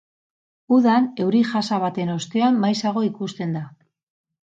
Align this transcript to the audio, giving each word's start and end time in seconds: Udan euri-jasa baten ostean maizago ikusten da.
Udan 0.77 1.05
euri-jasa 1.27 1.81
baten 1.85 2.11
ostean 2.17 2.61
maizago 2.67 3.07
ikusten 3.13 3.59
da. 3.61 3.67